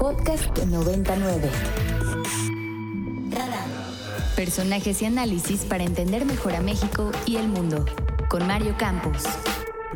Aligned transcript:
Podcast 0.00 0.56
99. 0.56 1.50
Personajes 4.34 5.02
y 5.02 5.04
análisis 5.04 5.66
para 5.66 5.84
entender 5.84 6.24
mejor 6.24 6.54
a 6.54 6.62
México 6.62 7.12
y 7.26 7.36
el 7.36 7.48
mundo. 7.48 7.84
Con 8.30 8.46
Mario 8.46 8.74
Campos. 8.78 9.24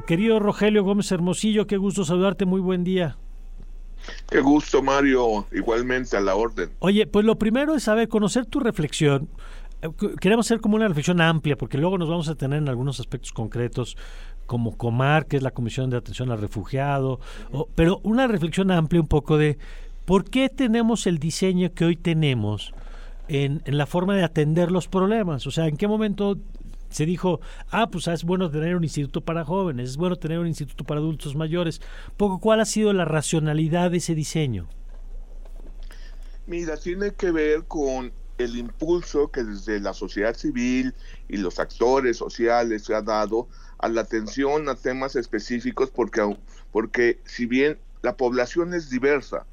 Querido 0.06 0.40
Rogelio 0.40 0.84
Gómez 0.84 1.10
Hermosillo, 1.10 1.66
qué 1.66 1.78
gusto 1.78 2.04
saludarte, 2.04 2.44
muy 2.44 2.60
buen 2.60 2.84
día. 2.84 3.16
Qué 4.28 4.40
gusto, 4.40 4.82
Mario, 4.82 5.46
igualmente 5.50 6.18
a 6.18 6.20
la 6.20 6.34
orden. 6.34 6.68
Oye, 6.80 7.06
pues 7.06 7.24
lo 7.24 7.38
primero 7.38 7.74
es 7.74 7.84
saber, 7.84 8.08
conocer 8.08 8.44
tu 8.44 8.60
reflexión. 8.60 9.30
Eh, 9.80 9.88
queremos 10.20 10.46
hacer 10.46 10.60
como 10.60 10.76
una 10.76 10.86
reflexión 10.86 11.22
amplia, 11.22 11.56
porque 11.56 11.78
luego 11.78 11.96
nos 11.96 12.10
vamos 12.10 12.28
a 12.28 12.34
tener 12.34 12.58
en 12.58 12.68
algunos 12.68 13.00
aspectos 13.00 13.32
concretos, 13.32 13.96
como 14.44 14.76
COMAR, 14.76 15.24
que 15.24 15.38
es 15.38 15.42
la 15.42 15.52
Comisión 15.52 15.88
de 15.88 15.96
Atención 15.96 16.30
al 16.30 16.38
Refugiado, 16.38 17.18
pero 17.74 18.00
una 18.02 18.26
reflexión 18.26 18.70
amplia 18.70 19.00
un 19.00 19.08
poco 19.08 19.38
de 19.38 19.56
por 20.04 20.24
qué 20.24 20.48
tenemos 20.48 21.06
el 21.06 21.18
diseño 21.18 21.72
que 21.72 21.84
hoy 21.84 21.96
tenemos 21.96 22.74
en, 23.28 23.62
la 23.66 23.86
forma 23.86 24.14
de 24.16 24.24
atender 24.24 24.70
los 24.70 24.88
problemas. 24.88 25.46
O 25.46 25.50
sea, 25.50 25.66
en 25.66 25.76
qué 25.76 25.88
momento 25.88 26.38
se 26.90 27.06
dijo, 27.06 27.40
ah, 27.70 27.88
pues 27.90 28.06
es 28.08 28.24
bueno 28.24 28.50
tener 28.50 28.76
un 28.76 28.84
instituto 28.84 29.22
para 29.22 29.44
jóvenes, 29.44 29.90
es 29.90 29.96
bueno 29.96 30.16
tener 30.16 30.38
un 30.38 30.46
instituto 30.46 30.84
para 30.84 31.00
adultos 31.00 31.34
mayores. 31.34 31.80
Poco, 32.16 32.38
¿cuál 32.38 32.60
ha 32.60 32.64
sido 32.64 32.92
la 32.92 33.04
racionalidad 33.04 33.90
de 33.90 33.98
ese 33.98 34.14
diseño? 34.14 34.68
Mira, 36.46 36.76
tiene 36.76 37.12
que 37.14 37.30
ver 37.30 37.64
con 37.64 38.12
el 38.36 38.56
impulso 38.56 39.30
que 39.30 39.42
desde 39.42 39.80
la 39.80 39.94
sociedad 39.94 40.34
civil 40.34 40.94
y 41.28 41.36
los 41.38 41.58
actores 41.58 42.16
sociales 42.16 42.84
se 42.84 42.94
ha 42.94 43.00
dado 43.00 43.48
a 43.78 43.88
la 43.88 44.02
atención 44.02 44.68
a 44.68 44.74
temas 44.74 45.16
específicos 45.16 45.90
porque, 45.90 46.36
porque 46.72 47.20
si 47.24 47.46
bien 47.46 47.78
la 48.02 48.16
población 48.16 48.74
es 48.74 48.90
diversa, 48.90 49.46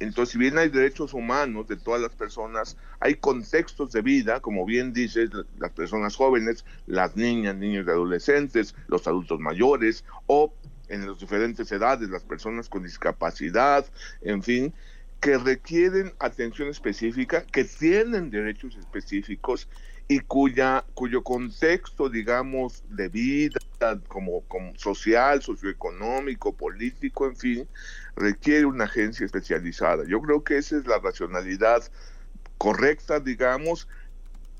entonces, 0.00 0.32
si 0.32 0.38
bien 0.38 0.58
hay 0.58 0.68
derechos 0.68 1.12
humanos 1.12 1.66
de 1.66 1.76
todas 1.76 2.00
las 2.00 2.14
personas, 2.14 2.76
hay 3.00 3.16
contextos 3.16 3.90
de 3.92 4.02
vida, 4.02 4.40
como 4.40 4.64
bien 4.64 4.92
dices, 4.92 5.30
las 5.58 5.72
personas 5.72 6.14
jóvenes, 6.14 6.64
las 6.86 7.16
niñas, 7.16 7.56
niños 7.56 7.84
y 7.86 7.90
adolescentes, 7.90 8.74
los 8.86 9.06
adultos 9.08 9.40
mayores, 9.40 10.04
o 10.26 10.54
en 10.88 11.06
las 11.06 11.18
diferentes 11.18 11.70
edades, 11.72 12.08
las 12.08 12.22
personas 12.22 12.68
con 12.68 12.84
discapacidad, 12.84 13.84
en 14.22 14.42
fin, 14.42 14.72
que 15.20 15.36
requieren 15.36 16.12
atención 16.20 16.68
específica, 16.68 17.44
que 17.44 17.64
tienen 17.64 18.30
derechos 18.30 18.76
específicos 18.76 19.68
y 20.08 20.20
cuya, 20.20 20.84
cuyo 20.94 21.22
contexto, 21.22 22.08
digamos, 22.08 22.82
de 22.88 23.08
vida, 23.10 23.60
como, 24.08 24.40
como 24.48 24.74
social, 24.76 25.42
socioeconómico, 25.42 26.54
político, 26.54 27.26
en 27.26 27.36
fin, 27.36 27.68
requiere 28.16 28.64
una 28.64 28.84
agencia 28.84 29.26
especializada. 29.26 30.04
Yo 30.08 30.20
creo 30.22 30.42
que 30.42 30.56
esa 30.56 30.78
es 30.78 30.86
la 30.86 30.98
racionalidad 30.98 31.82
correcta, 32.56 33.20
digamos, 33.20 33.86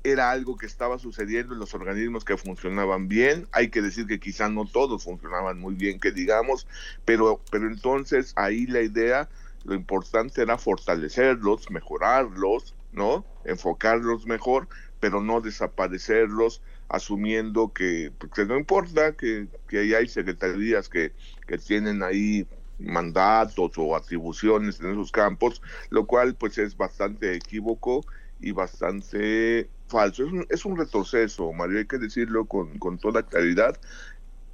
era 0.03 0.31
algo 0.31 0.55
que 0.55 0.65
estaba 0.65 0.97
sucediendo 0.99 1.53
en 1.53 1.59
los 1.59 1.73
organismos 1.73 2.23
que 2.23 2.37
funcionaban 2.37 3.07
bien. 3.07 3.47
Hay 3.51 3.69
que 3.69 3.81
decir 3.81 4.05
que 4.07 4.19
quizá 4.19 4.49
no 4.49 4.65
todos 4.65 5.03
funcionaban 5.03 5.59
muy 5.59 5.73
bien, 5.73 5.99
que 5.99 6.11
digamos, 6.11 6.67
pero, 7.05 7.41
pero 7.51 7.67
entonces 7.67 8.33
ahí 8.35 8.65
la 8.67 8.81
idea, 8.81 9.29
lo 9.65 9.73
importante 9.73 10.41
era 10.41 10.57
fortalecerlos, 10.57 11.69
mejorarlos, 11.69 12.75
¿no? 12.93 13.25
Enfocarlos 13.43 14.25
mejor, 14.25 14.67
pero 14.99 15.21
no 15.21 15.41
desaparecerlos 15.41 16.61
asumiendo 16.89 17.71
que, 17.71 18.11
pues, 18.17 18.47
no 18.47 18.57
importa, 18.57 19.13
que, 19.13 19.47
que 19.67 19.79
ahí 19.79 19.93
hay 19.93 20.07
secretarías 20.07 20.89
que, 20.89 21.13
que 21.47 21.57
tienen 21.57 22.03
ahí 22.03 22.47
mandatos 22.79 23.71
o 23.77 23.95
atribuciones 23.95 24.79
en 24.79 24.91
esos 24.91 25.11
campos, 25.11 25.61
lo 25.89 26.05
cual 26.05 26.35
pues 26.35 26.57
es 26.57 26.77
bastante 26.77 27.35
equívoco 27.35 28.05
y 28.39 28.51
bastante 28.51 29.69
falso. 29.87 30.23
Es 30.23 30.31
un, 30.31 30.47
es 30.49 30.65
un 30.65 30.77
retroceso, 30.77 31.51
Mario, 31.51 31.79
hay 31.79 31.85
que 31.85 31.97
decirlo 31.97 32.45
con, 32.45 32.79
con 32.79 32.97
toda 32.97 33.23
claridad, 33.23 33.77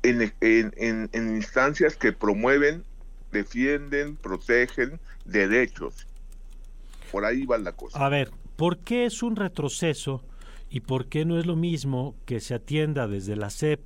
en, 0.01 0.33
en, 0.41 1.09
en 1.11 1.35
instancias 1.35 1.95
que 1.95 2.13
promueven, 2.13 2.83
defienden, 3.31 4.15
protegen 4.15 4.99
derechos. 5.25 6.07
Por 7.11 7.25
ahí 7.25 7.45
va 7.45 7.57
la 7.57 7.71
cosa. 7.71 8.03
A 8.03 8.09
ver, 8.09 8.31
¿por 8.55 8.79
qué 8.79 9.05
es 9.05 9.23
un 9.23 9.35
retroceso? 9.35 10.23
¿Y 10.75 10.81
por 10.81 11.05
qué 11.05 11.23
no 11.23 11.39
es 11.39 11.45
lo 11.45 11.55
mismo 11.55 12.15
que 12.25 12.41
se 12.41 12.53
atienda 12.53 13.07
desde 13.07 13.37
la 13.37 13.49
SEP 13.49 13.79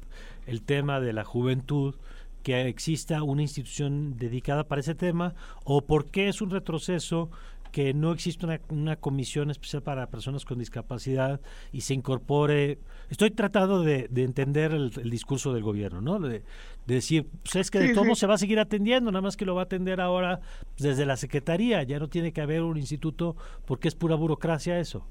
el 0.47 0.63
tema 0.63 0.99
de 0.99 1.13
la 1.13 1.23
juventud, 1.23 1.93
que 2.41 2.67
exista 2.67 3.21
una 3.21 3.43
institución 3.43 4.17
dedicada 4.17 4.63
para 4.63 4.81
ese 4.81 4.95
tema? 4.95 5.35
¿O 5.65 5.81
por 5.81 6.09
qué 6.09 6.29
es 6.29 6.41
un 6.41 6.49
retroceso 6.49 7.29
que 7.71 7.93
no 7.93 8.11
existe 8.11 8.43
una, 8.43 8.59
una, 8.69 8.95
comisión 8.95 9.51
especial 9.51 9.83
para 9.83 10.09
personas 10.09 10.45
con 10.45 10.57
discapacidad 10.57 11.39
y 11.71 11.81
se 11.81 11.93
incorpore. 11.93 12.79
Estoy 13.11 13.29
tratando 13.29 13.83
de, 13.83 14.07
de 14.09 14.23
entender 14.23 14.71
el, 14.71 14.91
el, 14.99 15.11
discurso 15.11 15.53
del 15.53 15.61
gobierno, 15.61 16.01
¿no? 16.01 16.19
De, 16.19 16.41
de 16.87 16.95
decir, 16.95 17.27
pues 17.43 17.57
es 17.57 17.69
que 17.69 17.77
de 17.77 17.93
todo 17.93 18.15
se 18.15 18.25
va 18.25 18.33
a 18.33 18.39
seguir 18.39 18.57
atendiendo, 18.57 19.11
nada 19.11 19.21
más 19.21 19.37
que 19.37 19.45
lo 19.45 19.53
va 19.53 19.61
a 19.61 19.65
atender 19.65 20.01
ahora 20.01 20.41
desde 20.79 21.05
la 21.05 21.17
Secretaría, 21.17 21.83
ya 21.83 21.99
no 21.99 22.09
tiene 22.09 22.33
que 22.33 22.41
haber 22.41 22.63
un 22.63 22.77
instituto 22.77 23.35
porque 23.67 23.87
es 23.87 23.93
pura 23.93 24.15
burocracia 24.15 24.79
eso. 24.79 25.05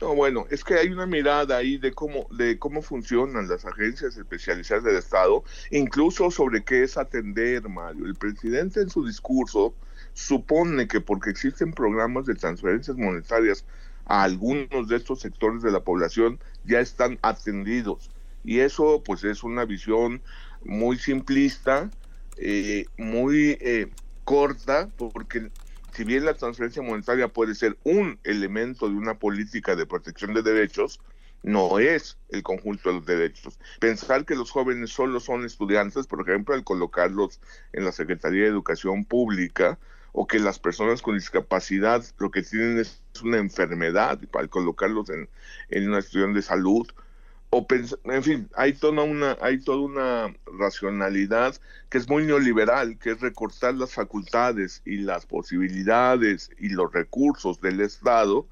No, 0.00 0.14
bueno, 0.14 0.46
es 0.50 0.62
que 0.62 0.74
hay 0.74 0.88
una 0.88 1.06
mirada 1.06 1.56
ahí 1.56 1.78
de 1.78 1.92
cómo, 1.92 2.26
de 2.30 2.58
cómo 2.58 2.82
funcionan 2.82 3.48
las 3.48 3.64
agencias 3.64 4.16
especializadas 4.18 4.84
del 4.84 4.96
Estado, 4.96 5.42
incluso 5.70 6.30
sobre 6.30 6.64
qué 6.64 6.82
es 6.82 6.98
atender, 6.98 7.66
Mario. 7.66 8.04
El 8.04 8.14
presidente 8.14 8.82
en 8.82 8.90
su 8.90 9.06
discurso 9.06 9.74
supone 10.12 10.86
que 10.86 11.00
porque 11.00 11.30
existen 11.30 11.72
programas 11.72 12.26
de 12.26 12.34
transferencias 12.34 12.96
monetarias 12.98 13.64
a 14.04 14.22
algunos 14.22 14.88
de 14.88 14.96
estos 14.96 15.20
sectores 15.20 15.62
de 15.62 15.70
la 15.72 15.80
población 15.80 16.40
ya 16.64 16.80
están 16.80 17.18
atendidos. 17.22 18.10
Y 18.44 18.60
eso 18.60 19.02
pues 19.02 19.24
es 19.24 19.42
una 19.42 19.64
visión 19.64 20.20
muy 20.62 20.98
simplista, 20.98 21.90
eh, 22.36 22.84
muy 22.98 23.56
eh, 23.60 23.88
corta, 24.24 24.90
porque 24.98 25.50
si 25.96 26.04
bien 26.04 26.26
la 26.26 26.34
transferencia 26.34 26.82
monetaria 26.82 27.28
puede 27.28 27.54
ser 27.54 27.78
un 27.82 28.18
elemento 28.22 28.86
de 28.86 28.96
una 28.96 29.18
política 29.18 29.74
de 29.74 29.86
protección 29.86 30.34
de 30.34 30.42
derechos, 30.42 31.00
no 31.42 31.78
es 31.78 32.18
el 32.28 32.42
conjunto 32.42 32.90
de 32.90 32.96
los 32.96 33.06
derechos. 33.06 33.58
Pensar 33.80 34.26
que 34.26 34.34
los 34.34 34.50
jóvenes 34.50 34.90
solo 34.90 35.20
son 35.20 35.46
estudiantes, 35.46 36.06
por 36.06 36.20
ejemplo, 36.20 36.54
al 36.54 36.64
colocarlos 36.64 37.40
en 37.72 37.86
la 37.86 37.92
Secretaría 37.92 38.42
de 38.42 38.48
Educación 38.48 39.06
Pública, 39.06 39.78
o 40.12 40.26
que 40.26 40.38
las 40.38 40.58
personas 40.58 41.00
con 41.00 41.14
discapacidad 41.14 42.04
lo 42.18 42.30
que 42.30 42.42
tienen 42.42 42.78
es 42.78 43.00
una 43.22 43.38
enfermedad, 43.38 44.20
al 44.34 44.50
colocarlos 44.50 45.08
en, 45.08 45.30
en 45.70 45.88
una 45.88 45.98
institución 45.98 46.34
de 46.34 46.42
salud, 46.42 46.86
o 47.48 47.66
en 48.04 48.22
fin, 48.22 48.48
hay 48.54 48.74
toda 48.74 49.02
una 49.02 49.38
hay 49.40 49.60
toda 49.60 49.78
una 49.78 50.34
racionalidad 50.58 51.56
que 51.88 51.98
es 51.98 52.08
muy 52.08 52.24
neoliberal, 52.24 52.98
que 52.98 53.10
es 53.10 53.20
recortar 53.20 53.74
las 53.74 53.94
facultades 53.94 54.82
y 54.84 54.98
las 54.98 55.26
posibilidades 55.26 56.50
y 56.58 56.70
los 56.70 56.92
recursos 56.92 57.60
del 57.60 57.80
Estado, 57.80 58.46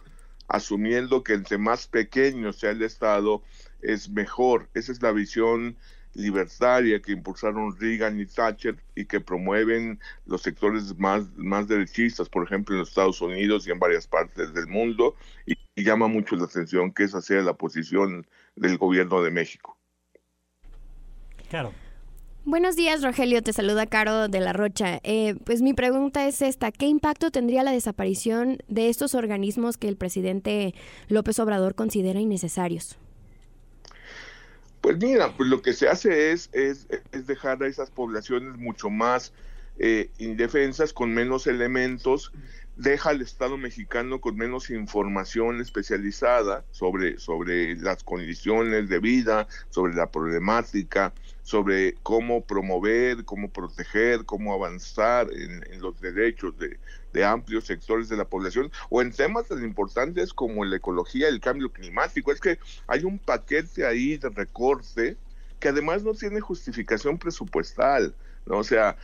asumiendo 0.48 1.22
que 1.22 1.34
entre 1.34 1.59
más 1.59 1.87
pequeño 1.87 2.53
sea 2.53 2.70
el 2.70 2.82
Estado 2.82 3.43
es 3.81 4.09
mejor. 4.09 4.69
Esa 4.75 4.93
es 4.93 5.03
la 5.03 5.12
visión 5.12 5.76
libertaria 6.14 7.00
que 7.03 7.12
impulsaron 7.12 7.76
Reagan 7.78 8.20
y 8.20 8.26
Thatcher 8.26 8.76
y 8.94 9.04
que 9.04 9.20
promueven 9.20 9.98
los 10.26 10.43
sectores 10.43 10.97
más, 10.98 11.25
más 11.37 11.69
derechistas, 11.69 12.28
por 12.28 12.44
ejemplo, 12.44 12.75
en 12.75 12.81
los 12.81 12.88
Estados 12.88 13.20
Unidos 13.20 13.66
y 13.66 13.72
en 13.72 13.78
varias 13.78 14.06
partes 14.06 14.54
del 14.54 14.69
mundo, 14.69 15.16
y, 15.44 15.54
y 15.75 15.84
llama 15.84 16.06
mucho 16.06 16.37
la 16.37 16.44
atención 16.44 16.93
que 16.93 17.04
esa 17.04 17.20
sea 17.20 17.43
la 17.43 17.54
posición 17.54 18.26
del 18.54 18.78
gobierno 18.78 19.22
de 19.22 19.31
México. 19.31 19.76
Claro. 21.50 21.72
Buenos 22.47 22.77
días, 22.77 23.03
Rogelio. 23.03 23.43
Te 23.43 23.55
saluda 23.55 23.87
Caro 23.87 24.28
de 24.28 24.38
la 24.41 24.53
Rocha. 24.53 25.00
Eh, 25.02 25.35
pues 25.44 25.62
mi 25.62 25.73
pregunta 25.73 26.29
es 26.29 26.43
esta: 26.43 26.73
¿qué 26.73 26.85
impacto 26.85 27.31
tendría 27.31 27.62
la 27.62 27.73
desaparición 27.73 28.58
de 28.69 28.91
estos 28.91 29.14
organismos 29.14 29.79
que 29.79 29.88
el 29.88 29.96
presidente 29.96 30.75
López 31.08 31.38
Obrador 31.38 31.75
considera 31.75 32.20
innecesarios? 32.20 32.99
Pues 34.82 34.99
mira, 34.99 35.35
pues 35.35 35.49
lo 35.49 35.62
que 35.62 35.73
se 35.73 35.88
hace 35.88 36.32
es, 36.32 36.50
es, 36.52 36.87
es 37.12 37.26
dejar 37.26 37.62
a 37.62 37.67
esas 37.67 37.91
poblaciones 37.91 38.58
mucho 38.58 38.91
más 38.91 39.32
eh, 39.79 40.11
indefensas, 40.19 40.93
con 40.93 41.14
menos 41.14 41.46
elementos, 41.46 42.31
deja 42.76 43.11
al 43.11 43.23
Estado 43.23 43.56
mexicano 43.56 44.21
con 44.21 44.37
menos 44.37 44.71
información 44.71 45.61
especializada 45.61 46.65
sobre, 46.71 47.19
sobre 47.19 47.76
las 47.76 48.03
condiciones 48.03 48.88
de 48.88 48.99
vida, 48.99 49.47
sobre 49.71 49.94
la 49.94 50.11
problemática, 50.11 51.12
sobre 51.43 51.94
cómo 52.03 52.44
promover, 52.44 53.25
cómo 53.25 53.50
proteger, 53.50 54.25
cómo 54.25 54.55
avanzar 54.55 55.29
en, 55.32 55.65
en 55.71 55.81
los 55.81 56.00
derechos 56.00 56.59
de, 56.59 56.79
de, 57.12 57.25
amplios 57.25 57.67
sectores 57.67 58.09
de 58.09 58.17
la 58.17 58.25
población, 58.25 58.73
o 58.88 59.03
en 59.03 59.12
temas 59.12 59.49
tan 59.49 59.62
importantes 59.62 60.32
como 60.32 60.65
la 60.65 60.77
ecología 60.77 61.29
el 61.29 61.41
cambio 61.41 61.70
climático. 61.70 62.32
Es 62.32 62.41
que 62.41 62.59
hay 62.87 63.05
un 63.05 63.19
paquete 63.19 63.87
ahí 63.87 64.17
de 64.17 64.31
recorte 64.31 65.17
que 65.61 65.69
además 65.69 66.03
no 66.03 66.15
tiene 66.15 66.41
justificación 66.41 67.19
presupuestal. 67.19 68.15
¿No? 68.46 68.58
O 68.58 68.64
sea, 68.64 68.96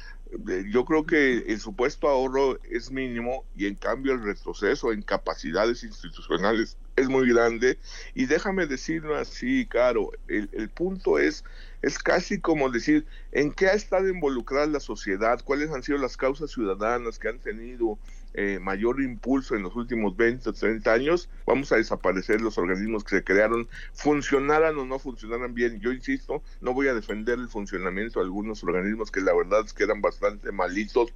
yo 0.71 0.85
creo 0.85 1.05
que 1.05 1.39
el 1.39 1.61
supuesto 1.61 2.09
ahorro 2.09 2.59
es 2.71 2.91
mínimo 2.91 3.45
y 3.57 3.67
en 3.67 3.75
cambio 3.75 4.13
el 4.13 4.23
retroceso 4.23 4.93
en 4.93 5.03
capacidades 5.03 5.83
institucionales 5.83 6.77
es 6.97 7.09
muy 7.09 7.29
grande. 7.29 7.79
Y 8.15 8.27
déjame 8.27 8.67
decirlo 8.67 9.17
así, 9.17 9.67
Caro, 9.67 10.11
el, 10.29 10.49
el 10.53 10.69
punto 10.69 11.19
es, 11.19 11.45
es 11.83 11.99
casi 11.99 12.41
como 12.41 12.71
decir, 12.71 13.07
¿en 13.33 13.53
qué 13.53 13.67
ha 13.69 13.73
estado 13.73 14.09
involucrada 14.09 14.67
la 14.67 14.81
sociedad? 14.81 15.41
¿Cuáles 15.45 15.71
han 15.71 15.83
sido 15.83 15.99
las 15.99 16.17
causas 16.17 16.51
ciudadanas 16.51 17.19
que 17.19 17.29
han 17.29 17.41
tenido 17.41 17.99
eh, 18.35 18.59
mayor 18.61 19.01
impulso 19.01 19.57
en 19.57 19.63
los 19.63 19.75
últimos 19.75 20.17
20 20.17 20.51
o 20.51 20.53
30 20.53 20.93
años, 20.93 21.29
vamos 21.47 21.73
a 21.73 21.77
desaparecer 21.77 22.41
los 22.41 22.59
organismos 22.59 23.03
que 23.05 23.17
se 23.17 23.25
crearon, 23.25 23.69
funcionaran 23.93 24.79
o 24.79 24.85
no 24.85 24.99
funcionaran 24.99 25.55
bien. 25.55 25.81
Yo 25.81 25.93
insisto, 25.93 26.43
no 26.61 26.73
voy 26.73 26.89
a 26.89 26.95
defender 26.95 27.39
el 27.39 27.49
funcionamiento 27.49 28.21
de 28.21 28.27
algunos 28.27 28.63
organismos 28.63 29.11
que 29.11 29.21
la 29.21 29.35
verdad 29.35 29.63
es 29.65 29.73
que 29.73 29.85
eran 29.85 30.01
bastante 30.01 30.53
malitos, 30.53 31.13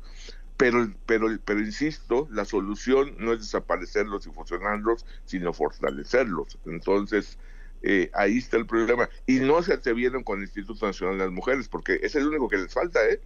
pero, 0.57 0.89
pero, 1.07 1.29
pero 1.45 1.61
insisto, 1.61 2.29
la 2.31 2.45
solución 2.45 3.15
no 3.19 3.33
es 3.33 3.41
desaparecerlos 3.41 4.27
y 4.27 4.31
fusionarlos, 4.31 5.05
sino 5.25 5.53
fortalecerlos. 5.53 6.59
Entonces, 6.67 7.39
eh, 7.87 8.11
ahí 8.15 8.39
está 8.39 8.57
el 8.57 8.67
problema. 8.67 9.09
Y 9.27 9.41
no 9.41 9.63
se 9.63 9.75
atrevieron 9.75 10.23
con 10.23 10.39
el 10.39 10.45
Instituto 10.45 10.87
Nacional 10.87 11.19
de 11.19 11.25
las 11.25 11.33
Mujeres, 11.33 11.69
porque 11.69 11.99
es 12.03 12.15
el 12.15 12.27
único 12.27 12.49
que 12.49 12.57
les 12.57 12.73
falta, 12.73 13.01
¿eh? 13.07 13.21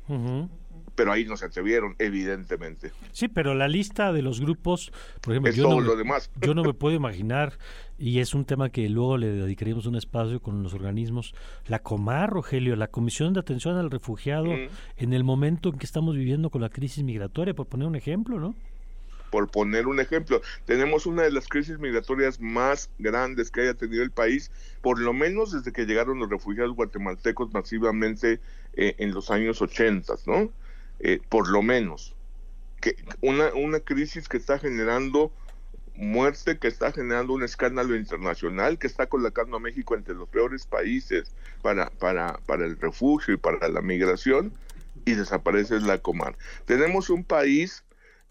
Pero 0.99 1.13
ahí 1.13 1.25
no 1.25 1.37
se 1.37 1.47
atrevieron, 1.47 1.95
evidentemente. 2.01 2.91
Sí, 3.13 3.29
pero 3.29 3.55
la 3.55 3.69
lista 3.69 4.13
de 4.13 4.21
los 4.21 4.41
grupos, 4.41 4.91
por 5.21 5.33
ejemplo, 5.33 5.53
yo, 5.53 5.69
no, 5.69 5.81
lo 5.81 5.95
demás. 5.95 6.29
yo 6.43 6.57
no 6.57 6.65
me 6.65 6.75
puedo 6.75 6.97
imaginar, 6.97 7.57
y 7.99 8.19
es 8.19 8.35
un 8.35 8.45
tema 8.45 8.71
que 8.71 8.89
luego 8.89 9.17
le 9.17 9.29
dedicaríamos 9.29 9.87
un 9.87 9.95
espacio 9.95 10.43
con 10.43 10.61
los 10.65 10.75
organismos, 10.75 11.37
la 11.69 11.79
Comar, 11.79 12.31
Rogelio, 12.31 12.75
la 12.75 12.89
Comisión 12.89 13.33
de 13.33 13.39
Atención 13.39 13.77
al 13.77 13.93
Refugiado, 13.93 14.53
en 14.97 15.13
el 15.13 15.23
momento 15.23 15.69
en 15.69 15.79
que 15.79 15.87
estamos 15.87 16.17
viviendo 16.17 16.51
con 16.51 16.63
la 16.63 16.69
crisis 16.69 17.05
migratoria, 17.05 17.55
por 17.55 17.69
poner 17.69 17.87
un 17.87 17.95
ejemplo, 17.95 18.41
¿no? 18.41 18.57
por 19.31 19.51
poner 19.51 19.87
un 19.87 20.01
ejemplo, 20.01 20.41
tenemos 20.65 21.05
una 21.05 21.23
de 21.23 21.31
las 21.31 21.49
crisis 21.49 21.79
migratorias 21.79 22.41
más 22.41 22.89
grandes 22.99 23.51
que 23.51 23.61
haya 23.61 23.75
tenido 23.75 24.03
el 24.03 24.11
país, 24.11 24.51
por 24.81 24.99
lo 24.99 25.13
menos 25.13 25.53
desde 25.53 25.71
que 25.71 25.85
llegaron 25.85 26.19
los 26.19 26.31
refugiados 26.31 26.75
guatemaltecos 26.75 27.53
masivamente 27.53 28.41
eh, 28.73 28.95
en 28.99 29.13
los 29.13 29.31
años 29.31 29.61
80, 29.61 30.15
¿no? 30.27 30.51
Eh, 31.01 31.21
por 31.29 31.49
lo 31.49 31.63
menos. 31.63 32.15
Que 32.81 32.97
una, 33.21 33.53
una 33.55 33.81
crisis 33.81 34.29
que 34.29 34.37
está 34.37 34.59
generando 34.59 35.33
muerte, 35.95 36.59
que 36.59 36.69
está 36.69 36.93
generando 36.93 37.33
un 37.33 37.43
escándalo 37.43 37.97
internacional, 37.97 38.79
que 38.79 38.87
está 38.87 39.07
colocando 39.07 39.57
a 39.57 39.61
México 39.61 39.97
entre 39.97 40.15
los 40.15 40.29
peores 40.29 40.65
países 40.65 41.33
para, 41.61 41.91
para, 41.91 42.39
para 42.47 42.65
el 42.65 42.79
refugio 42.79 43.35
y 43.35 43.37
para 43.37 43.69
la 43.69 43.83
migración, 43.83 44.53
y 45.05 45.15
desaparece 45.15 45.81
la 45.81 45.99
Comar. 45.99 46.37
Tenemos 46.67 47.11
un 47.11 47.25
país 47.25 47.85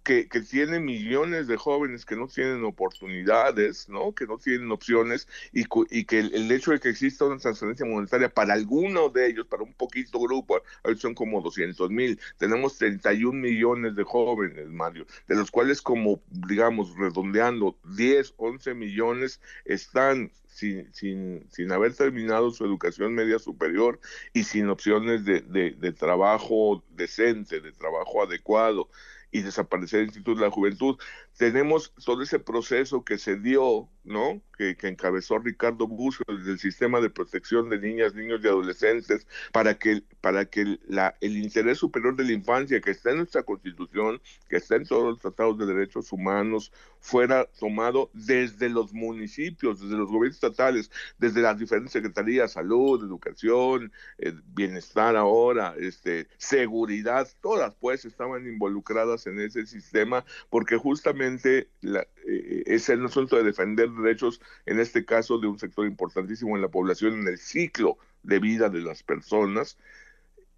que, 0.08 0.42
tiene 0.50 0.80
millones 0.80 1.48
de 1.48 1.58
jóvenes 1.58 2.06
que 2.06 2.16
no 2.16 2.30
tienen 2.30 2.64
oportunidades, 2.64 3.90
¿no? 3.90 4.14
que 4.16 4.26
no 4.26 4.38
tienen 4.38 4.72
opciones 4.72 5.28
y, 5.52 5.66
y 5.90 6.06
que 6.06 6.20
el, 6.20 6.50
hecho 6.50 6.72
de 6.72 6.80
que 6.80 6.90
exista 6.90 7.26
una 7.26 7.38
transferencia 7.38 7.86
monetaria 7.86 8.30
para 8.30 8.54
alguno 8.54 9.10
de 9.10 9.28
ellos, 9.28 9.48
para 9.48 9.64
un 9.64 9.74
poquito 9.74 10.20
grupo, 10.20 10.62
son 10.98 11.14
como 11.14 11.42
200 11.42 11.90
mil, 11.90 12.18
tenemos 12.38 12.78
31 12.78 13.38
millones 13.38 13.96
de 13.98 14.04
jóvenes, 14.06 14.70
Mario, 14.70 15.06
de 15.28 15.36
los 15.36 15.52
cuales 15.52 15.82
como, 15.82 16.22
digamos, 16.30 16.96
redondeando, 16.96 17.78
10, 17.98 18.36
11 18.38 18.74
millones 18.76 19.42
están 19.66 20.32
sin, 20.48 20.92
sin, 20.94 21.46
sin, 21.52 21.72
haber 21.74 21.94
terminado 21.94 22.50
su 22.52 22.64
educación 22.64 23.14
media 23.14 23.40
superior 23.40 24.00
y 24.34 24.46
sin 24.46 24.70
opciones 24.70 25.26
de, 25.26 25.42
de 25.42 25.92
trabajo 25.92 26.84
decente, 26.96 27.60
de 27.60 27.74
trabajo 27.74 28.24
adecuado 28.24 28.90
y 29.32 29.42
desaparecer 29.42 30.00
el 30.00 30.06
Instituto 30.08 30.40
de 30.40 30.46
la 30.46 30.52
Juventud. 30.52 30.98
Tenemos 31.38 31.94
todo 32.04 32.24
ese 32.24 32.40
proceso 32.40 33.04
que 33.04 33.18
se 33.18 33.38
dio, 33.38 33.90
¿no? 34.04 34.42
Que, 34.58 34.76
encabezó 34.88 35.38
Ricardo 35.38 35.88
Bucio 35.88 36.26
desde 36.28 36.54
el 36.54 36.60
sistema 36.60 37.02
de 37.02 37.10
protección 37.10 37.70
de 37.70 37.80
niñas, 37.80 38.16
niños 38.16 38.40
y 38.44 38.48
adolescentes 38.48 39.28
para 39.52 39.78
que, 39.78 40.04
para 40.22 40.46
que 40.46 40.80
el 41.22 41.38
interés 41.38 41.78
superior 41.78 42.16
de 42.16 42.24
la 42.24 42.32
infancia 42.32 42.82
que 42.82 42.92
está 42.92 43.12
en 43.12 43.18
nuestra 43.18 43.44
Constitución, 43.44 44.22
que 44.50 44.58
está 44.58 44.76
en 44.76 44.86
todos 44.86 45.04
los 45.04 45.20
tratados 45.20 45.58
de 45.58 45.66
derechos 45.66 46.12
humanos, 46.12 46.72
fuera 47.00 47.46
tomado 47.60 48.10
desde 48.14 48.70
los 48.70 48.94
municipios, 48.94 49.80
desde 49.80 49.96
los 49.96 50.10
gobiernos 50.10 50.36
estatales, 50.36 50.92
desde 51.18 51.42
las 51.42 51.58
diferentes 51.58 51.94
secretarías, 51.94 52.54
salud, 52.54 53.04
educación, 53.04 53.92
eh, 54.18 54.34
bienestar 54.48 55.16
ahora, 55.16 55.76
este, 55.78 56.28
seguridad, 56.38 57.28
todas 57.42 57.76
pues 57.76 58.06
estaban 58.06 58.46
involucradas 58.48 59.17
en 59.26 59.40
ese 59.40 59.66
sistema 59.66 60.26
porque 60.50 60.78
justamente 60.78 61.70
la, 61.82 62.06
eh, 62.28 62.64
es 62.68 62.90
el 62.90 63.06
asunto 63.06 63.38
de 63.38 63.44
defender 63.44 63.90
derechos, 63.90 64.42
en 64.66 64.80
este 64.80 65.06
caso 65.06 65.40
de 65.40 65.48
un 65.48 65.58
sector 65.58 65.88
importantísimo 65.88 66.56
en 66.56 66.62
la 66.62 66.70
población, 66.70 67.22
en 67.22 67.28
el 67.28 67.38
ciclo 67.38 67.98
de 68.24 68.40
vida 68.40 68.70
de 68.70 68.82
las 68.82 69.04
personas, 69.04 69.78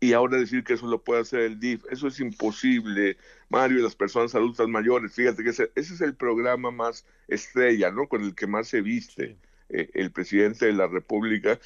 y 0.02 0.14
ahora 0.14 0.38
decir 0.38 0.64
que 0.64 0.74
eso 0.74 0.88
lo 0.88 1.04
puede 1.04 1.22
hacer 1.22 1.42
el 1.42 1.60
DIF, 1.60 1.84
eso 1.92 2.08
es 2.08 2.20
imposible, 2.20 3.18
Mario, 3.50 3.80
y 3.80 3.82
las 3.84 3.96
personas 3.96 4.34
adultas 4.34 4.68
mayores, 4.68 5.14
fíjate 5.14 5.44
que 5.44 5.50
ese, 5.50 5.72
es 5.76 6.02
el 6.02 6.16
programa 6.16 6.72
más 6.72 7.06
estrella, 7.28 7.92
¿no? 7.92 8.08
Con 8.08 8.24
el 8.24 8.34
que 8.34 8.48
más 8.48 8.70
se 8.70 8.82
viste 8.82 9.38
eh, 9.70 9.90
el 9.94 10.12
presidente 10.12 10.66
de 10.68 10.74
la 10.74 10.88
República, 10.88 11.60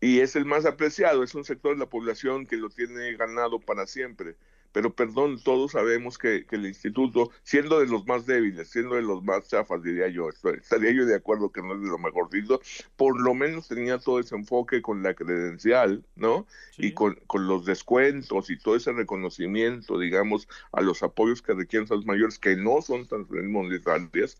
y 0.00 0.20
es 0.20 0.36
el 0.36 0.44
más 0.44 0.66
apreciado, 0.66 1.22
es 1.24 1.34
un 1.34 1.44
sector 1.44 1.74
de 1.74 1.80
la 1.80 1.88
población 1.88 2.46
que 2.46 2.56
lo 2.56 2.68
tiene 2.70 3.14
ganado 3.14 3.58
para 3.58 3.86
siempre 3.86 4.36
pero 4.74 4.92
perdón, 4.92 5.38
todos 5.40 5.70
sabemos 5.70 6.18
que, 6.18 6.44
el 6.50 6.66
instituto, 6.66 7.30
siendo 7.44 7.78
de 7.78 7.86
los 7.86 8.08
más 8.08 8.26
débiles, 8.26 8.70
siendo 8.70 8.96
de 8.96 9.02
los 9.02 9.22
más 9.22 9.46
chafas, 9.46 9.84
diría 9.84 10.08
yo, 10.08 10.28
estaría 10.30 10.90
yo 10.90 11.06
de 11.06 11.14
acuerdo 11.14 11.52
que 11.52 11.62
no 11.62 11.76
es 11.76 11.80
de 11.80 11.86
lo 11.86 11.96
mejorcito, 11.96 12.60
por 12.96 13.20
lo 13.22 13.34
menos 13.34 13.68
tenía 13.68 14.00
todo 14.00 14.18
ese 14.18 14.34
enfoque 14.34 14.82
con 14.82 15.04
la 15.04 15.14
credencial, 15.14 16.04
¿no? 16.16 16.48
Y 16.76 16.90
con, 16.90 17.16
los 17.34 17.64
descuentos 17.64 18.50
y 18.50 18.58
todo 18.58 18.74
ese 18.74 18.92
reconocimiento, 18.92 19.96
digamos, 19.96 20.48
a 20.72 20.80
los 20.80 21.04
apoyos 21.04 21.40
que 21.40 21.54
requieren 21.54 21.88
los 21.88 22.04
mayores, 22.04 22.40
que 22.40 22.56
no 22.56 22.82
son 22.82 23.06
transferencias 23.06 23.52
monetarias, 23.52 24.38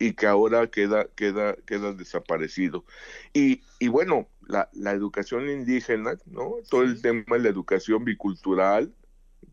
y 0.00 0.14
que 0.14 0.26
ahora 0.26 0.66
queda, 0.66 1.06
queda, 1.14 1.54
queda 1.66 1.92
desaparecido. 1.92 2.84
Y, 3.32 3.62
y 3.78 3.86
bueno, 3.86 4.28
la, 4.48 4.68
la 4.72 4.90
educación 4.90 5.48
indígena, 5.48 6.16
¿no? 6.26 6.54
Todo 6.68 6.82
el 6.82 7.00
tema 7.00 7.24
de 7.36 7.38
la 7.38 7.48
educación 7.48 8.04
bicultural, 8.04 8.92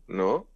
¿no? 0.08 0.46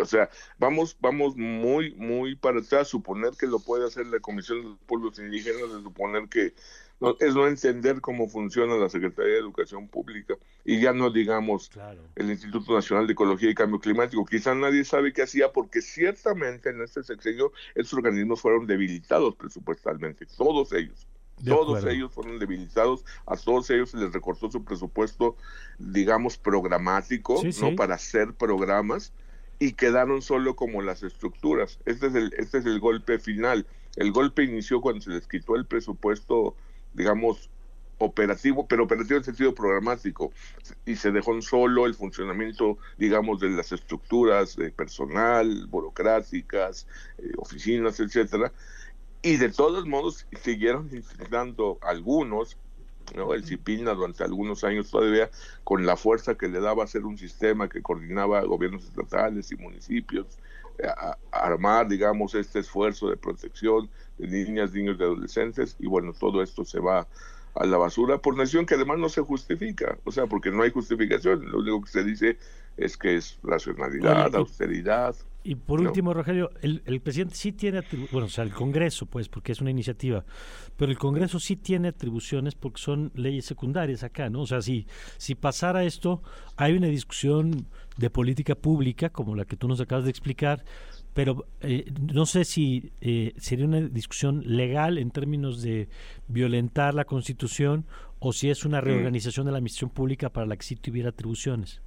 o 0.00 0.04
sea, 0.04 0.30
vamos, 0.58 0.96
vamos 1.00 1.36
muy, 1.36 1.94
muy 1.94 2.36
para 2.36 2.60
atrás. 2.60 2.88
Suponer 2.88 3.32
que 3.38 3.46
lo 3.46 3.58
puede 3.58 3.86
hacer 3.86 4.06
la 4.06 4.20
Comisión 4.20 4.62
de 4.62 4.68
los 4.70 4.78
Pueblos 4.80 5.18
Indígenas, 5.18 5.72
de 5.72 5.82
suponer 5.82 6.28
que 6.28 6.54
no, 7.00 7.16
es 7.18 7.34
no 7.34 7.46
entender 7.46 8.00
cómo 8.00 8.28
funciona 8.28 8.76
la 8.76 8.88
Secretaría 8.88 9.32
de 9.32 9.40
Educación 9.40 9.88
Pública 9.88 10.34
y 10.64 10.80
ya 10.80 10.92
no 10.92 11.10
digamos 11.10 11.70
el 12.14 12.30
Instituto 12.30 12.74
Nacional 12.74 13.06
de 13.06 13.14
Ecología 13.14 13.50
y 13.50 13.54
Cambio 13.54 13.80
Climático. 13.80 14.24
Quizá 14.24 14.54
nadie 14.54 14.84
sabe 14.84 15.12
qué 15.12 15.22
hacía 15.22 15.52
porque 15.52 15.82
ciertamente 15.82 16.70
en 16.70 16.80
este 16.82 17.02
sexenio 17.02 17.52
estos 17.74 17.94
organismos 17.94 18.40
fueron 18.40 18.66
debilitados 18.66 19.34
presupuestalmente, 19.34 20.26
todos 20.36 20.72
ellos 20.72 21.06
todos 21.44 21.84
ellos 21.84 22.12
fueron 22.12 22.38
debilitados, 22.38 23.04
a 23.26 23.36
todos 23.36 23.70
ellos 23.70 23.90
se 23.90 23.98
les 23.98 24.12
recortó 24.12 24.50
su 24.50 24.64
presupuesto, 24.64 25.36
digamos, 25.78 26.38
programático, 26.38 27.40
¿no? 27.60 27.76
Para 27.76 27.96
hacer 27.96 28.34
programas 28.34 29.12
y 29.58 29.74
quedaron 29.74 30.22
solo 30.22 30.56
como 30.56 30.82
las 30.82 31.02
estructuras. 31.02 31.78
Este 31.86 32.08
es 32.08 32.14
el, 32.14 32.34
este 32.36 32.58
es 32.58 32.66
el 32.66 32.80
golpe 32.80 33.18
final. 33.18 33.66
El 33.96 34.10
golpe 34.10 34.42
inició 34.42 34.80
cuando 34.80 35.00
se 35.02 35.10
les 35.10 35.26
quitó 35.28 35.54
el 35.54 35.66
presupuesto, 35.66 36.56
digamos, 36.94 37.48
operativo, 37.98 38.66
pero 38.66 38.84
operativo 38.84 39.18
en 39.18 39.24
sentido 39.24 39.54
programático, 39.54 40.32
y 40.84 40.96
se 40.96 41.12
dejó 41.12 41.40
solo 41.42 41.86
el 41.86 41.94
funcionamiento, 41.94 42.78
digamos, 42.98 43.40
de 43.40 43.50
las 43.50 43.70
estructuras 43.70 44.56
de 44.56 44.70
personal, 44.70 45.66
burocráticas, 45.68 46.86
eh, 47.18 47.30
oficinas, 47.36 48.00
etcétera, 48.00 48.52
y 49.22 49.36
de 49.36 49.48
todos 49.50 49.86
modos 49.86 50.26
siguieron 50.42 50.88
intentando 50.92 51.78
algunos, 51.80 52.56
¿no? 53.14 53.34
el 53.34 53.44
CIPINA 53.44 53.94
durante 53.94 54.24
algunos 54.24 54.64
años 54.64 54.90
todavía, 54.90 55.30
con 55.64 55.86
la 55.86 55.96
fuerza 55.96 56.34
que 56.34 56.48
le 56.48 56.60
daba 56.60 56.84
a 56.84 56.88
ser 56.88 57.04
un 57.04 57.16
sistema 57.16 57.68
que 57.68 57.82
coordinaba 57.82 58.42
gobiernos 58.42 58.84
estatales 58.84 59.52
y 59.52 59.56
municipios, 59.56 60.26
eh, 60.78 60.86
a, 60.88 61.16
armar, 61.30 61.88
digamos, 61.88 62.34
este 62.34 62.58
esfuerzo 62.58 63.08
de 63.10 63.16
protección 63.16 63.88
de 64.18 64.26
niñas, 64.26 64.72
niños 64.72 64.96
y 64.98 65.02
adolescentes, 65.02 65.76
y 65.78 65.86
bueno, 65.86 66.12
todo 66.12 66.42
esto 66.42 66.64
se 66.64 66.80
va 66.80 67.06
a 67.54 67.66
la 67.66 67.76
basura 67.76 68.18
por 68.18 68.36
nación 68.36 68.66
que 68.66 68.74
además 68.74 68.98
no 68.98 69.08
se 69.08 69.20
justifica, 69.20 69.98
o 70.04 70.10
sea, 70.10 70.26
porque 70.26 70.50
no 70.50 70.62
hay 70.62 70.70
justificación, 70.70 71.50
lo 71.50 71.58
único 71.58 71.82
que 71.82 71.90
se 71.90 72.02
dice 72.02 72.38
es 72.76 72.96
que 72.96 73.16
es 73.16 73.38
racionalidad, 73.42 74.34
austeridad. 74.34 75.14
Y 75.44 75.56
por 75.56 75.80
último, 75.80 76.14
Rogelio, 76.14 76.50
el, 76.60 76.82
el, 76.86 77.00
presidente 77.00 77.34
sí 77.34 77.52
tiene, 77.52 77.82
bueno, 78.12 78.26
o 78.26 78.30
sea, 78.30 78.44
el 78.44 78.52
Congreso, 78.52 79.06
pues, 79.06 79.28
porque 79.28 79.52
es 79.52 79.60
una 79.60 79.70
iniciativa, 79.70 80.24
pero 80.76 80.92
el 80.92 80.98
Congreso 80.98 81.40
sí 81.40 81.56
tiene 81.56 81.88
atribuciones 81.88 82.54
porque 82.54 82.80
son 82.80 83.10
leyes 83.14 83.44
secundarias 83.44 84.04
acá, 84.04 84.30
¿no? 84.30 84.42
O 84.42 84.46
sea, 84.46 84.62
si, 84.62 84.86
si 85.16 85.34
pasara 85.34 85.84
esto, 85.84 86.22
hay 86.56 86.74
una 86.74 86.86
discusión 86.86 87.66
de 87.96 88.08
política 88.08 88.54
pública, 88.54 89.10
como 89.10 89.34
la 89.34 89.44
que 89.44 89.56
tú 89.56 89.66
nos 89.66 89.80
acabas 89.80 90.04
de 90.04 90.10
explicar, 90.10 90.64
pero 91.14 91.46
eh, 91.60 91.92
no 92.12 92.24
sé 92.24 92.44
si 92.44 92.92
eh, 93.00 93.34
sería 93.36 93.66
una 93.66 93.80
discusión 93.80 94.42
legal 94.46 94.96
en 94.96 95.10
términos 95.10 95.60
de 95.60 95.88
violentar 96.28 96.94
la 96.94 97.04
Constitución 97.04 97.84
o 98.18 98.32
si 98.32 98.48
es 98.48 98.64
una 98.64 98.80
mm. 98.80 98.84
reorganización 98.84 99.46
de 99.46 99.52
la 99.52 99.58
administración 99.58 99.90
pública 99.90 100.30
para 100.30 100.46
la 100.46 100.56
que 100.56 100.62
sí 100.62 100.76
tuviera 100.76 101.10
atribuciones. 101.10 101.82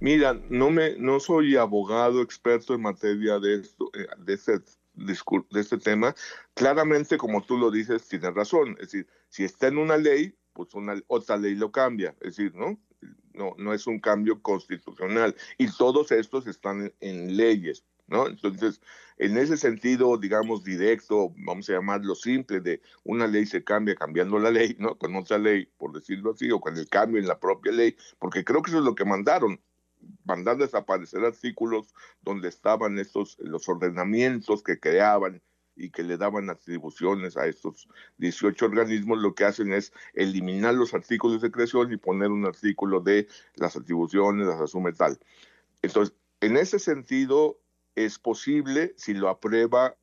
Mira, 0.00 0.40
no 0.48 0.70
me, 0.70 0.96
no 0.96 1.18
soy 1.18 1.56
abogado 1.56 2.22
experto 2.22 2.74
en 2.74 2.82
materia 2.82 3.38
de 3.38 3.56
esto, 3.56 3.90
eh, 3.94 4.06
de 4.18 4.34
este 4.34 4.60
de 4.98 5.60
este 5.60 5.78
tema. 5.78 6.14
Claramente, 6.54 7.18
como 7.18 7.42
tú 7.42 7.56
lo 7.56 7.70
dices, 7.70 8.06
tienes 8.08 8.34
razón. 8.34 8.72
Es 8.80 8.90
decir, 8.90 9.06
si 9.28 9.44
está 9.44 9.68
en 9.68 9.78
una 9.78 9.96
ley, 9.96 10.34
pues 10.52 10.74
una 10.74 11.00
otra 11.06 11.36
ley 11.36 11.54
lo 11.54 11.70
cambia. 11.70 12.14
Es 12.20 12.36
decir, 12.36 12.54
¿no? 12.54 12.78
No, 13.32 13.54
no 13.58 13.72
es 13.72 13.86
un 13.86 14.00
cambio 14.00 14.42
constitucional. 14.42 15.36
Y 15.56 15.68
todos 15.68 16.10
estos 16.10 16.46
están 16.48 16.92
en, 17.00 17.36
leyes, 17.36 17.84
¿no? 18.08 18.26
Entonces, 18.26 18.80
en 19.18 19.38
ese 19.38 19.56
sentido, 19.56 20.16
digamos, 20.18 20.64
directo, 20.64 21.32
vamos 21.36 21.68
a 21.70 21.74
llamarlo 21.74 22.16
simple, 22.16 22.60
de 22.60 22.82
una 23.04 23.28
ley 23.28 23.46
se 23.46 23.62
cambia 23.62 23.94
cambiando 23.94 24.38
la 24.40 24.50
ley, 24.50 24.74
¿no? 24.80 24.98
Con 24.98 25.14
otra 25.14 25.38
ley, 25.38 25.66
por 25.76 25.92
decirlo 25.92 26.32
así, 26.32 26.50
o 26.50 26.60
con 26.60 26.76
el 26.76 26.88
cambio 26.88 27.20
en 27.20 27.28
la 27.28 27.38
propia 27.38 27.70
ley, 27.70 27.96
porque 28.18 28.44
creo 28.44 28.62
que 28.62 28.70
eso 28.70 28.78
es 28.78 28.84
lo 28.84 28.96
que 28.96 29.04
mandaron 29.04 29.60
mandar 30.28 30.58
desaparecer 30.58 31.24
artículos 31.24 31.94
donde 32.20 32.48
estaban 32.48 32.98
estos 32.98 33.38
los 33.40 33.68
ordenamientos 33.68 34.62
que 34.62 34.78
creaban 34.78 35.42
y 35.74 35.90
que 35.90 36.02
le 36.02 36.16
daban 36.16 36.50
atribuciones 36.50 37.36
a 37.36 37.46
estos 37.46 37.88
18 38.18 38.66
organismos, 38.66 39.18
lo 39.18 39.34
que 39.34 39.44
hacen 39.44 39.72
es 39.72 39.92
eliminar 40.12 40.74
los 40.74 40.92
artículos 40.92 41.40
de 41.40 41.50
creación 41.50 41.92
y 41.92 41.96
poner 41.96 42.30
un 42.30 42.44
artículo 42.44 43.00
de 43.00 43.28
las 43.54 43.76
atribuciones, 43.76 44.46
las 44.46 44.60
asume 44.60 44.92
tal. 44.92 45.18
Entonces, 45.80 46.14
en 46.40 46.56
ese 46.56 46.78
sentido, 46.78 47.60
es 47.94 48.18
posible 48.18 48.94
si 48.96 49.14
lo 49.14 49.28
aprueba 49.28 49.96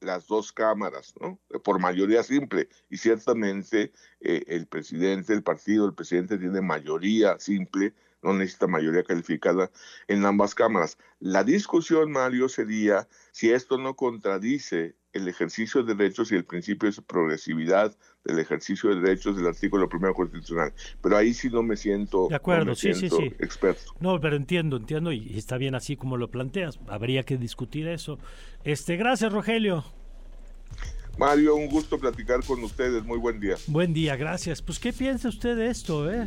las 0.00 0.26
dos 0.26 0.52
cámaras, 0.52 1.14
¿no? 1.20 1.38
Por 1.62 1.78
mayoría 1.78 2.22
simple. 2.22 2.68
Y 2.88 2.96
ciertamente 2.96 3.92
eh, 4.20 4.44
el 4.46 4.66
presidente 4.66 5.32
del 5.32 5.42
partido, 5.42 5.86
el 5.86 5.94
presidente 5.94 6.38
tiene 6.38 6.60
mayoría 6.60 7.38
simple 7.38 7.94
no 8.22 8.32
necesita 8.32 8.66
mayoría 8.66 9.02
calificada 9.02 9.70
en 10.06 10.24
ambas 10.24 10.54
cámaras. 10.54 10.98
La 11.20 11.44
discusión, 11.44 12.10
Mario, 12.12 12.48
sería 12.48 13.08
si 13.32 13.50
esto 13.50 13.78
no 13.78 13.94
contradice 13.94 14.96
el 15.12 15.28
ejercicio 15.28 15.82
de 15.82 15.94
derechos 15.94 16.30
y 16.32 16.36
el 16.36 16.44
principio 16.44 16.90
de 16.90 17.02
progresividad 17.02 17.96
del 18.24 18.38
ejercicio 18.38 18.90
de 18.90 19.00
derechos 19.00 19.36
del 19.36 19.46
artículo 19.46 19.88
primero 19.88 20.14
constitucional. 20.14 20.72
Pero 21.02 21.16
ahí 21.16 21.32
sí 21.32 21.48
no 21.48 21.62
me 21.62 21.76
siento, 21.76 22.28
de 22.28 22.36
acuerdo, 22.36 22.74
sí, 22.74 22.94
sí, 22.94 23.08
sí. 23.08 23.32
experto. 23.38 23.94
No, 24.00 24.20
pero 24.20 24.36
entiendo, 24.36 24.76
entiendo 24.76 25.12
y 25.12 25.36
está 25.36 25.56
bien 25.56 25.74
así 25.74 25.96
como 25.96 26.16
lo 26.16 26.30
planteas. 26.30 26.78
Habría 26.88 27.22
que 27.24 27.36
discutir 27.36 27.88
eso. 27.88 28.18
Este, 28.64 28.96
gracias, 28.96 29.32
Rogelio. 29.32 29.84
Mario, 31.18 31.56
un 31.56 31.68
gusto 31.68 31.98
platicar 31.98 32.44
con 32.44 32.62
ustedes. 32.62 33.04
Muy 33.04 33.18
buen 33.18 33.40
día. 33.40 33.56
Buen 33.66 33.92
día, 33.92 34.14
gracias. 34.14 34.62
Pues, 34.62 34.78
¿qué 34.78 34.92
piensa 34.92 35.28
usted 35.28 35.56
de 35.56 35.68
esto, 35.68 36.10
eh? 36.10 36.26